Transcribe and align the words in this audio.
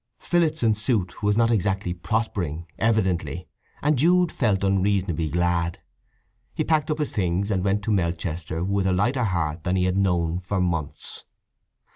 Phillotson's 0.17 0.81
suit 0.81 1.21
was 1.21 1.37
not 1.37 1.51
exactly 1.51 1.93
prospering, 1.93 2.65
evidently; 2.79 3.47
and 3.83 3.99
Jude 3.99 4.31
felt 4.31 4.63
unreasonably 4.63 5.29
glad. 5.29 5.79
He 6.55 6.63
packed 6.63 6.89
up 6.89 6.97
his 6.97 7.11
things 7.11 7.51
and 7.51 7.63
went 7.63 7.83
to 7.83 7.91
Melchester 7.91 8.63
with 8.63 8.87
a 8.87 8.93
lighter 8.93 9.25
heart 9.25 9.63
than 9.63 9.75
he 9.75 9.83
had 9.83 9.97
known 9.97 10.39
for 10.39 10.59
months. 10.59 11.25